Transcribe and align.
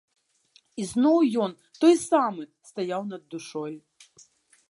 І 0.83 0.85
зноў 0.91 1.17
ён, 1.43 1.51
той 1.83 1.93
самы, 2.09 2.43
стаяў 2.69 3.01
над 3.13 3.23
душой. 3.35 3.73